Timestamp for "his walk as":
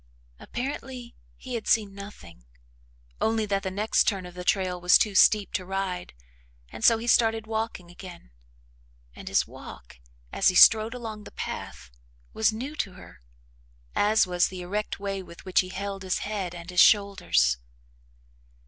9.27-10.47